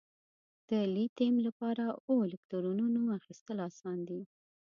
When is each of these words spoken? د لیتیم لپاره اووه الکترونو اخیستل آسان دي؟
د 0.69 0.71
لیتیم 0.95 1.35
لپاره 1.47 1.83
اووه 2.07 2.23
الکترونو 2.27 3.01
اخیستل 3.19 3.57
آسان 3.69 3.97
دي؟ 4.09 4.21